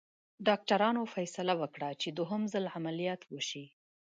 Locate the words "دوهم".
2.17-2.41